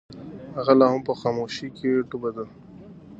هغه 0.57 0.73
لا 0.79 0.87
هم 0.93 1.01
په 1.07 1.13
خاموشۍ 1.19 1.67
کې 1.77 1.91
ډوبه 2.09 2.29
ده. 2.35 2.45